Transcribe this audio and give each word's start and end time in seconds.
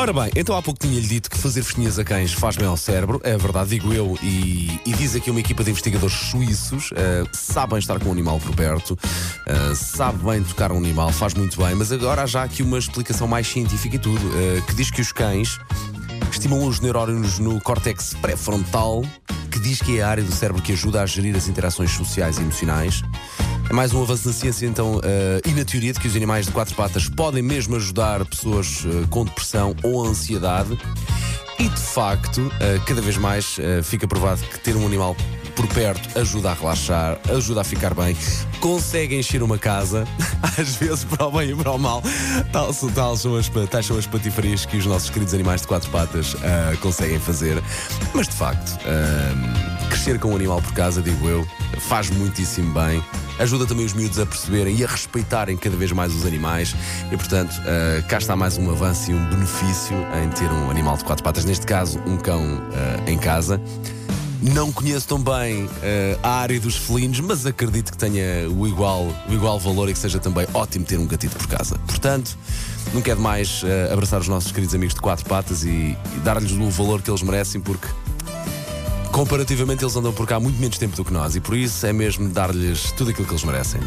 Ora 0.00 0.14
bem, 0.14 0.30
então 0.34 0.56
há 0.56 0.62
pouco 0.62 0.80
tinha-lhe 0.80 1.06
dito 1.06 1.28
que 1.28 1.36
fazer 1.36 1.62
festinhas 1.62 1.98
a 1.98 2.04
cães 2.04 2.32
faz 2.32 2.56
bem 2.56 2.66
ao 2.66 2.74
cérebro, 2.74 3.20
é 3.22 3.36
verdade, 3.36 3.68
digo 3.68 3.92
eu, 3.92 4.18
e, 4.22 4.80
e 4.86 4.94
diz 4.94 5.14
aqui 5.14 5.30
uma 5.30 5.40
equipa 5.40 5.62
de 5.62 5.68
investigadores 5.68 6.16
suíços, 6.16 6.90
uh, 6.92 7.28
sabem 7.34 7.78
estar 7.78 8.00
com 8.00 8.08
o 8.08 8.12
animal 8.12 8.40
por 8.40 8.56
perto, 8.56 8.92
uh, 8.92 9.74
sabe 9.74 10.24
bem 10.24 10.42
tocar 10.42 10.72
um 10.72 10.78
animal, 10.78 11.12
faz 11.12 11.34
muito 11.34 11.62
bem, 11.62 11.74
mas 11.74 11.92
agora 11.92 12.22
há 12.22 12.26
já 12.26 12.42
aqui 12.42 12.62
uma 12.62 12.78
explicação 12.78 13.28
mais 13.28 13.46
científica 13.46 13.96
e 13.96 13.98
tudo, 13.98 14.26
uh, 14.26 14.62
que 14.62 14.74
diz 14.74 14.90
que 14.90 15.02
os 15.02 15.12
cães 15.12 15.58
estimulam 16.32 16.66
os 16.66 16.80
neurónios 16.80 17.38
no 17.38 17.60
córtex 17.60 18.14
pré-frontal, 18.22 19.04
que 19.50 19.58
diz 19.58 19.82
que 19.82 19.98
é 19.98 20.02
a 20.02 20.08
área 20.08 20.24
do 20.24 20.32
cérebro 20.32 20.62
que 20.62 20.72
ajuda 20.72 21.02
a 21.02 21.06
gerir 21.06 21.36
as 21.36 21.46
interações 21.46 21.90
sociais 21.90 22.38
e 22.38 22.40
emocionais. 22.40 23.02
É 23.70 23.72
mais 23.72 23.94
um 23.94 24.02
avanço 24.02 24.26
na 24.26 24.34
ciência, 24.34 24.66
então, 24.66 24.96
uh, 24.96 25.48
e 25.48 25.52
na 25.52 25.64
teoria 25.64 25.92
de 25.92 26.00
que 26.00 26.08
os 26.08 26.16
animais 26.16 26.46
de 26.46 26.50
quatro 26.50 26.74
patas 26.74 27.08
podem 27.08 27.40
mesmo 27.40 27.76
ajudar 27.76 28.24
pessoas 28.24 28.84
uh, 28.84 29.06
com 29.08 29.24
depressão 29.24 29.76
ou 29.84 30.04
ansiedade. 30.04 30.76
E 31.56 31.68
de 31.68 31.80
facto, 31.80 32.40
uh, 32.40 32.84
cada 32.84 33.00
vez 33.00 33.16
mais 33.16 33.58
fica 33.84 34.08
provado 34.08 34.42
que 34.42 34.58
ter 34.58 34.74
um 34.74 34.84
animal 34.84 35.16
por 35.54 35.68
perto 35.68 36.18
ajuda 36.18 36.50
a 36.50 36.54
relaxar, 36.54 37.20
ajuda 37.28 37.60
a 37.60 37.64
ficar 37.64 37.94
bem, 37.94 38.16
consegue 38.58 39.14
encher 39.14 39.40
uma 39.40 39.56
casa, 39.56 40.04
às 40.58 40.74
vezes 40.74 41.04
para 41.04 41.26
o 41.26 41.30
bem 41.30 41.50
e 41.50 41.54
para 41.54 41.70
o 41.70 41.78
mal. 41.78 42.02
Tal, 42.50 42.74
tal 42.92 43.16
são 43.16 43.36
as, 43.36 43.48
tais 43.70 43.86
são 43.86 43.96
as 43.96 44.06
patifarias 44.06 44.66
que 44.66 44.78
os 44.78 44.86
nossos 44.86 45.10
queridos 45.10 45.32
animais 45.32 45.60
de 45.60 45.68
quatro 45.68 45.88
patas 45.90 46.34
conseguem 46.80 47.20
fazer. 47.20 47.62
Mas 48.14 48.26
de 48.26 48.34
facto, 48.34 48.80
crescer 49.90 50.18
com 50.18 50.28
um 50.32 50.36
animal 50.36 50.62
por 50.62 50.72
casa, 50.72 51.02
digo 51.02 51.28
eu, 51.28 51.46
faz 51.80 52.08
muitíssimo 52.10 52.72
bem. 52.72 53.02
Ajuda 53.38 53.66
também 53.66 53.84
os 53.84 53.92
miúdos 53.92 54.18
a 54.18 54.26
perceberem 54.26 54.76
e 54.76 54.84
a 54.84 54.86
respeitarem 54.86 55.56
cada 55.56 55.76
vez 55.76 55.92
mais 55.92 56.14
os 56.14 56.24
animais. 56.24 56.74
E 57.10 57.16
portanto, 57.16 57.52
uh, 57.52 58.06
cá 58.06 58.18
está 58.18 58.36
mais 58.36 58.56
um 58.56 58.70
avanço 58.70 59.10
e 59.10 59.14
um 59.14 59.28
benefício 59.28 59.96
em 60.22 60.28
ter 60.30 60.50
um 60.50 60.70
animal 60.70 60.96
de 60.96 61.04
quatro 61.04 61.24
patas, 61.24 61.44
neste 61.44 61.66
caso, 61.66 61.98
um 62.06 62.16
cão 62.16 62.62
em 63.06 63.18
casa. 63.18 63.60
Não 64.42 64.72
conheço 64.72 65.06
tão 65.06 65.18
bem 65.18 65.64
uh, 65.64 65.70
a 66.22 66.30
área 66.40 66.58
dos 66.58 66.74
felinos, 66.74 67.20
mas 67.20 67.44
acredito 67.44 67.92
que 67.92 67.98
tenha 67.98 68.48
o 68.48 68.66
igual, 68.66 69.06
o 69.28 69.32
igual 69.34 69.58
valor 69.58 69.90
e 69.90 69.92
que 69.92 69.98
seja 69.98 70.18
também 70.18 70.46
ótimo 70.54 70.84
ter 70.84 70.98
um 70.98 71.06
gatito 71.06 71.36
por 71.36 71.46
casa. 71.46 71.78
Portanto, 71.86 72.38
não 72.94 73.02
quero 73.02 73.20
mais 73.20 73.62
uh, 73.62 73.92
abraçar 73.92 74.18
os 74.18 74.28
nossos 74.28 74.50
queridos 74.50 74.74
amigos 74.74 74.94
de 74.94 75.00
quatro 75.02 75.26
patas 75.26 75.62
e, 75.62 75.68
e 75.68 76.20
dar-lhes 76.24 76.52
o 76.52 76.70
valor 76.70 77.02
que 77.02 77.10
eles 77.10 77.22
merecem, 77.22 77.60
porque 77.60 77.86
comparativamente 79.20 79.84
eles 79.84 79.94
andam 79.94 80.14
por 80.14 80.26
cá 80.26 80.40
muito 80.40 80.58
menos 80.58 80.78
tempo 80.78 80.96
do 80.96 81.04
que 81.04 81.12
nós 81.12 81.36
e 81.36 81.40
por 81.40 81.54
isso 81.54 81.84
é 81.84 81.92
mesmo 81.92 82.30
dar-lhes 82.30 82.90
tudo 82.92 83.10
aquilo 83.10 83.26
que 83.26 83.34
eles 83.34 83.44
merecem. 83.44 83.78